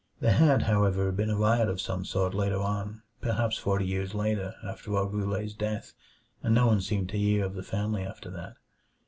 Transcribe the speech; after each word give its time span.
There 0.19 0.33
had, 0.33 0.63
however, 0.63 1.11
been 1.11 1.29
a 1.29 1.37
riot 1.37 1.69
of 1.69 1.79
some 1.79 2.05
sort 2.05 2.33
later 2.33 2.59
on 2.59 3.03
perhaps 3.21 3.55
forty 3.59 3.85
years 3.85 4.15
later, 4.15 4.55
after 4.63 4.97
old 4.97 5.13
Roulet's 5.13 5.53
death 5.53 5.93
and 6.41 6.55
no 6.55 6.65
one 6.65 6.81
seemed 6.81 7.09
to 7.09 7.19
hear 7.19 7.45
of 7.45 7.53
the 7.53 7.61
family 7.61 8.01
after 8.03 8.31
that. 8.31 8.55